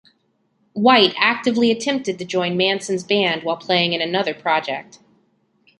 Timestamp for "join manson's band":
2.25-3.43